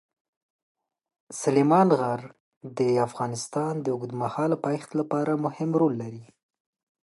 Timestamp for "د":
2.77-2.79, 3.81-3.85